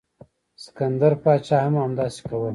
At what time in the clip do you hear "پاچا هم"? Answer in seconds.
1.23-1.75